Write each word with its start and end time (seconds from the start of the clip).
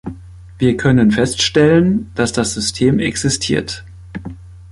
Wir 0.57 0.77
können 0.77 1.11
feststellen, 1.11 2.09
dass 2.15 2.33
das 2.33 2.55
System 2.55 2.97
existiert. 2.97 3.83